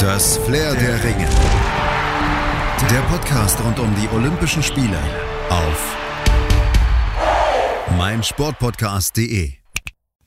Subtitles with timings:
[0.00, 1.28] Das Flair der Ringe.
[2.90, 4.96] Der Podcast rund um die Olympischen Spiele
[5.50, 5.96] auf
[7.98, 9.52] meinsportpodcast.de.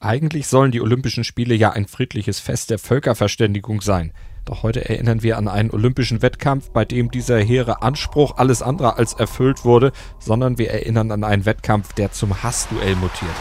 [0.00, 4.14] Eigentlich sollen die Olympischen Spiele ja ein friedliches Fest der Völkerverständigung sein.
[4.46, 8.96] Doch heute erinnern wir an einen olympischen Wettkampf, bei dem dieser hehre Anspruch alles andere
[8.96, 13.34] als erfüllt wurde, sondern wir erinnern an einen Wettkampf, der zum Hassduell mutierte.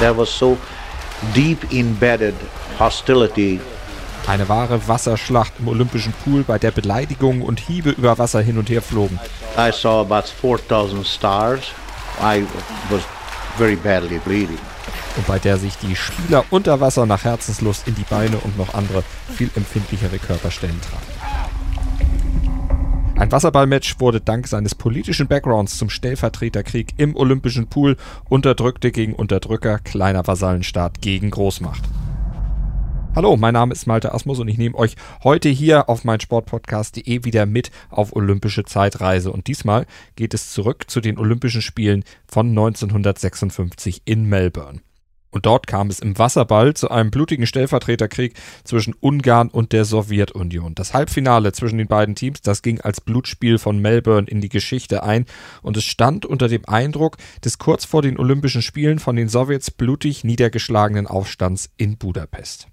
[0.00, 0.56] There was so
[1.34, 2.34] deep embedded
[2.78, 3.60] hostility
[4.26, 8.70] Eine wahre Wasserschlacht im olympischen Pool, bei der Beleidigungen und Hiebe über Wasser hin und
[8.70, 9.18] her flogen.
[9.56, 11.60] I saw about 4,000 stars.
[12.20, 12.44] I
[12.90, 13.02] was
[13.56, 14.58] very badly bleeding.
[15.16, 18.74] und bei der sich die Spieler unter Wasser nach Herzenslust in die Beine und noch
[18.74, 19.02] andere
[19.34, 21.04] viel empfindlichere Körperstellen tragen.
[23.16, 27.96] Ein Wasserballmatch wurde dank seines politischen Backgrounds zum Stellvertreterkrieg im Olympischen Pool
[28.28, 31.82] Unterdrückte gegen Unterdrücker, kleiner Vasallenstaat gegen Großmacht.
[33.16, 37.24] Hallo, mein Name ist Malte Asmus und ich nehme euch heute hier auf mein Sportpodcast.de
[37.24, 39.30] wieder mit auf olympische Zeitreise.
[39.30, 44.80] Und diesmal geht es zurück zu den Olympischen Spielen von 1956 in Melbourne.
[45.30, 48.34] Und dort kam es im Wasserball zu einem blutigen Stellvertreterkrieg
[48.64, 50.74] zwischen Ungarn und der Sowjetunion.
[50.74, 55.04] Das Halbfinale zwischen den beiden Teams, das ging als Blutspiel von Melbourne in die Geschichte
[55.04, 55.26] ein
[55.62, 59.70] und es stand unter dem Eindruck des kurz vor den Olympischen Spielen von den Sowjets
[59.70, 62.66] blutig niedergeschlagenen Aufstands in Budapest.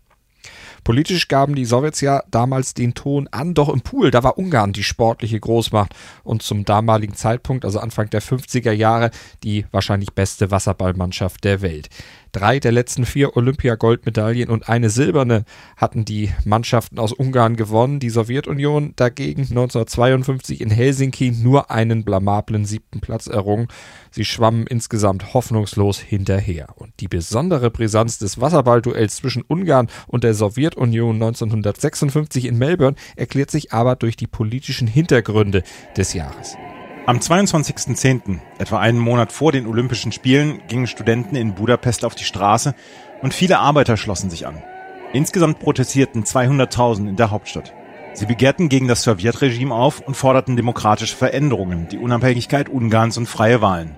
[0.83, 4.73] Politisch gaben die Sowjets ja damals den Ton an, doch im Pool, da war Ungarn
[4.73, 5.93] die sportliche Großmacht
[6.23, 9.11] und zum damaligen Zeitpunkt, also Anfang der 50er Jahre,
[9.43, 11.89] die wahrscheinlich beste Wasserballmannschaft der Welt.
[12.31, 15.43] Drei der letzten vier Olympiagoldmedaillen und eine silberne
[15.75, 17.99] hatten die Mannschaften aus Ungarn gewonnen.
[17.99, 23.67] Die Sowjetunion dagegen 1952 in Helsinki nur einen blamablen siebten Platz errungen.
[24.11, 26.69] Sie schwammen insgesamt hoffnungslos hinterher.
[26.75, 33.51] Und die besondere Brisanz des Wasserballduells zwischen Ungarn und der Sowjetunion 1956 in Melbourne erklärt
[33.51, 35.63] sich aber durch die politischen Hintergründe
[35.97, 36.55] des Jahres.
[37.07, 42.23] Am 22.10., etwa einen Monat vor den Olympischen Spielen, gingen Studenten in Budapest auf die
[42.23, 42.75] Straße
[43.23, 44.61] und viele Arbeiter schlossen sich an.
[45.11, 47.73] Insgesamt protestierten 200.000 in der Hauptstadt.
[48.13, 53.61] Sie begehrten gegen das Sowjetregime auf und forderten demokratische Veränderungen, die Unabhängigkeit Ungarns und freie
[53.61, 53.97] Wahlen.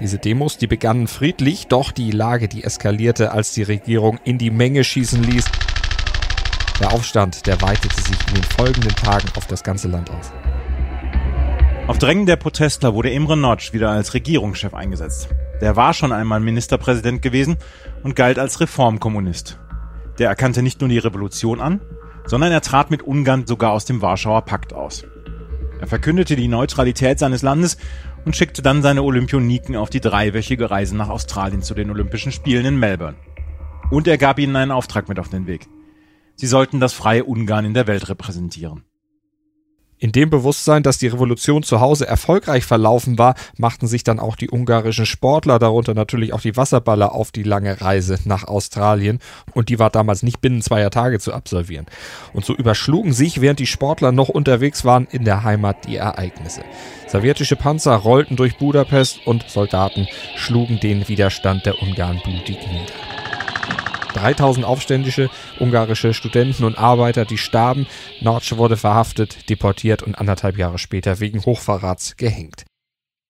[0.00, 4.50] Diese Demos, die begannen friedlich, doch die Lage, die eskalierte, als die Regierung in die
[4.50, 5.44] Menge schießen ließ.
[6.80, 10.32] Der Aufstand, der weitete sich in den folgenden Tagen auf das ganze Land aus.
[11.86, 15.28] Auf Drängen der Protestler wurde Imre Notch wieder als Regierungschef eingesetzt.
[15.60, 17.58] Der war schon einmal Ministerpräsident gewesen
[18.02, 19.58] und galt als Reformkommunist.
[20.18, 21.80] Der erkannte nicht nur die Revolution an,
[22.24, 25.04] sondern er trat mit Ungarn sogar aus dem Warschauer Pakt aus.
[25.80, 27.78] Er verkündete die Neutralität seines Landes
[28.24, 32.66] und schickte dann seine Olympioniken auf die dreiwöchige Reise nach Australien zu den Olympischen Spielen
[32.66, 33.16] in Melbourne.
[33.90, 35.68] Und er gab ihnen einen Auftrag mit auf den Weg.
[36.36, 38.84] Sie sollten das freie Ungarn in der Welt repräsentieren.
[40.02, 44.34] In dem Bewusstsein, dass die Revolution zu Hause erfolgreich verlaufen war, machten sich dann auch
[44.34, 49.18] die ungarischen Sportler, darunter natürlich auch die Wasserballer, auf die lange Reise nach Australien.
[49.52, 51.84] Und die war damals nicht binnen zweier Tage zu absolvieren.
[52.32, 56.62] Und so überschlugen sich, während die Sportler noch unterwegs waren, in der Heimat die Ereignisse.
[57.06, 63.19] Sowjetische Panzer rollten durch Budapest und Soldaten schlugen den Widerstand der Ungarn blutig nieder.
[64.12, 67.86] 3000 aufständische ungarische Studenten und Arbeiter, die starben.
[68.20, 72.64] Notch wurde verhaftet, deportiert und anderthalb Jahre später wegen Hochverrats gehängt.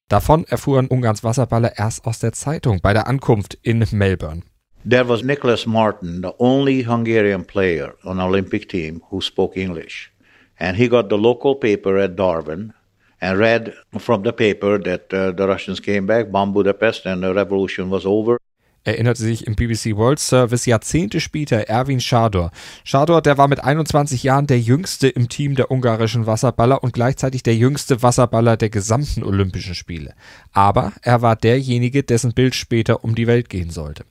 [0.08, 4.42] Davon erfuhren Ungarns Wasserballer erst aus der Zeitung bei der Ankunft in Melbourne.
[4.88, 10.10] There was Nicholas Martin, the only Hungarian player on Olympic team who spoke English.
[10.58, 12.72] And he got the local paper at Darwin
[13.20, 17.34] and read from the paper that uh, the Russians came back, bombed Budapest, and the
[17.34, 18.38] revolution was over.
[18.84, 22.50] Erinnerte sich im BBC World Service Jahrzehnte später Erwin Schador.
[22.84, 27.42] Schador, der war mit 21 Jahren der jüngste im Team der ungarischen Wasserballer und gleichzeitig
[27.42, 30.14] der jüngste Wasserballer der gesamten Olympischen Spiele.
[30.52, 34.04] Aber er war derjenige, dessen Bild später um die Welt gehen sollte.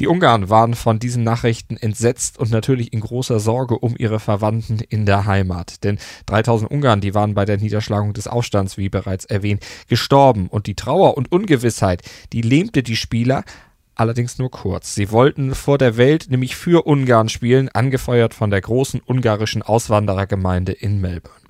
[0.00, 4.80] Die Ungarn waren von diesen Nachrichten entsetzt und natürlich in großer Sorge um ihre Verwandten
[4.80, 5.84] in der Heimat.
[5.84, 10.48] Denn 3000 Ungarn, die waren bei der Niederschlagung des Aufstands, wie bereits erwähnt, gestorben.
[10.48, 12.02] Und die Trauer und Ungewissheit,
[12.32, 13.44] die lähmte die Spieler,
[13.94, 14.94] allerdings nur kurz.
[14.94, 20.72] Sie wollten vor der Welt nämlich für Ungarn spielen, angefeuert von der großen ungarischen Auswanderergemeinde
[20.72, 21.44] in Melbourne.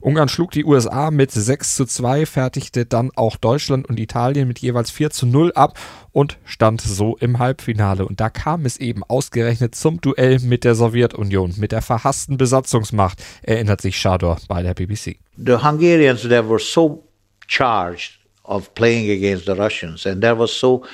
[0.00, 4.60] Ungarn schlug die USA mit 6 zu 2, fertigte dann auch Deutschland und Italien mit
[4.60, 5.78] jeweils 4 zu 0 ab
[6.12, 8.06] und stand so im Halbfinale.
[8.06, 13.22] Und da kam es eben ausgerechnet zum Duell mit der Sowjetunion, mit der verhassten Besatzungsmacht,
[13.42, 15.18] erinnert sich Schador bei der BBC.
[15.36, 17.04] The Hungarians, they were so
[17.48, 20.84] charged of playing against the Russians, and there was so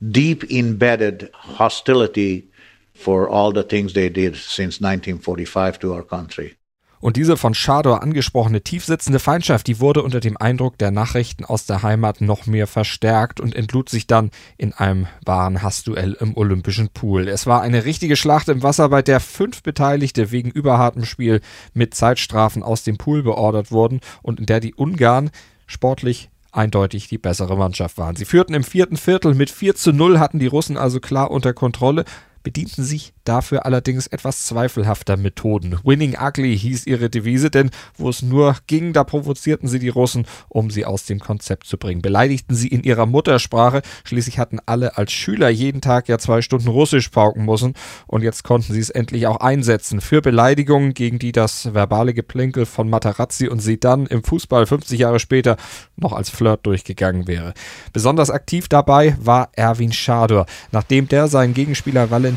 [0.00, 2.48] deep embedded hostility
[2.94, 6.56] for all the things they did since 1945 to our country.
[6.98, 11.66] Und diese von Schador angesprochene tiefsitzende Feindschaft, die wurde unter dem Eindruck der Nachrichten aus
[11.66, 16.88] der Heimat noch mehr verstärkt und entlud sich dann in einem wahren Hassduell im Olympischen
[16.88, 17.28] Pool.
[17.28, 21.42] Es war eine richtige Schlacht im Wasser, bei der fünf Beteiligte wegen überhartem Spiel
[21.74, 25.30] mit Zeitstrafen aus dem Pool beordert wurden und in der die Ungarn
[25.66, 28.16] sportlich eindeutig die bessere Mannschaft waren.
[28.16, 31.52] Sie führten im vierten Viertel mit 4 zu 0, hatten die Russen also klar unter
[31.52, 32.04] Kontrolle,
[32.46, 35.80] bedienten sich dafür allerdings etwas zweifelhafter Methoden.
[35.82, 40.28] Winning Ugly hieß ihre Devise, denn wo es nur ging, da provozierten sie die Russen,
[40.48, 42.02] um sie aus dem Konzept zu bringen.
[42.02, 46.68] Beleidigten sie in ihrer Muttersprache, schließlich hatten alle als Schüler jeden Tag ja zwei Stunden
[46.68, 47.74] Russisch pauken müssen
[48.06, 52.64] und jetzt konnten sie es endlich auch einsetzen für Beleidigungen, gegen die das verbale Geplänkel
[52.64, 55.56] von Matarazzi und Sedan im Fußball 50 Jahre später
[55.96, 57.54] noch als Flirt durchgegangen wäre.
[57.92, 60.46] Besonders aktiv dabei war Erwin Schador.
[60.70, 62.35] Nachdem der seinen Gegenspieler Valentin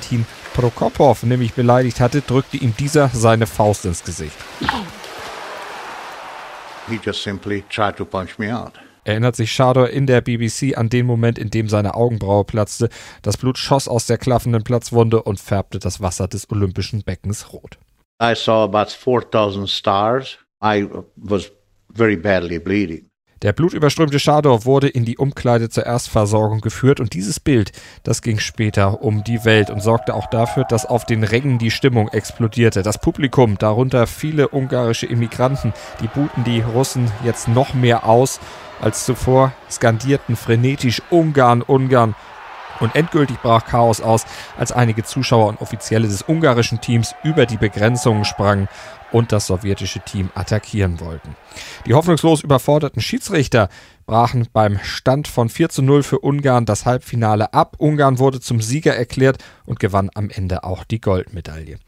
[0.54, 4.36] Prokopov nämlich beleidigt hatte, drückte ihm dieser seine Faust ins Gesicht.
[9.04, 12.90] Erinnert sich Schador in der BBC an den Moment, in dem seine Augenbraue platzte.
[13.22, 17.78] Das Blut schoss aus der klaffenden Platzwunde und färbte das Wasser des olympischen Beckens rot.
[18.22, 20.38] I saw about 4,000 stars.
[20.62, 21.51] I was
[21.94, 23.09] very badly bleeding.
[23.41, 27.71] Der blutüberströmte Schador wurde in die Umkleide zur Erstversorgung geführt und dieses Bild,
[28.03, 31.71] das ging später um die Welt und sorgte auch dafür, dass auf den Rängen die
[31.71, 32.83] Stimmung explodierte.
[32.83, 35.71] Das Publikum, darunter viele ungarische Immigranten,
[36.01, 38.41] die buten die Russen jetzt noch mehr aus
[38.81, 42.15] als zuvor, skandierten frenetisch Ungarn, Ungarn
[42.80, 44.26] und endgültig brach Chaos aus,
[44.58, 48.68] als einige Zuschauer und Offizielle des ungarischen Teams über die Begrenzungen sprangen
[49.12, 51.36] und das sowjetische Team attackieren wollten.
[51.86, 53.70] Die hoffnungslos überforderten Schiedsrichter
[54.06, 57.76] brachen beim Stand von 4 zu 0 für Ungarn das Halbfinale ab.
[57.80, 61.80] Ungarn wurde zum Sieger erklärt und gewann am Ende auch die Goldmedaille.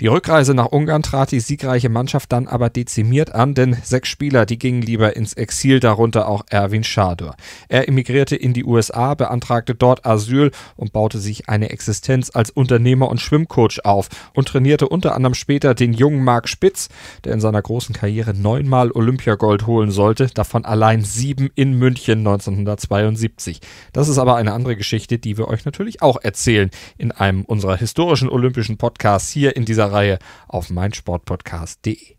[0.00, 4.46] Die Rückreise nach Ungarn trat die siegreiche Mannschaft dann aber dezimiert an, denn sechs Spieler,
[4.46, 7.34] die gingen lieber ins Exil, darunter auch Erwin Schador.
[7.68, 13.08] Er emigrierte in die USA, beantragte dort Asyl und baute sich eine Existenz als Unternehmer
[13.08, 16.90] und Schwimmcoach auf und trainierte unter anderem später den jungen Marc Spitz,
[17.24, 23.60] der in seiner großen Karriere neunmal Olympiagold holen sollte, davon allein sieben in München 1972.
[23.92, 27.76] Das ist aber eine andere Geschichte, die wir euch natürlich auch erzählen in einem unserer
[27.76, 32.16] historischen olympischen Podcasts hier in dieser Reihe auf meinsportpodcast.de.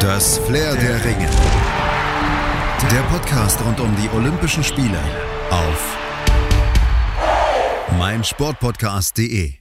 [0.00, 1.28] Das Flair der Ringe.
[2.90, 4.98] Der Podcast rund um die Olympischen Spiele
[5.50, 5.96] auf
[7.98, 9.59] meinsportpodcast.de.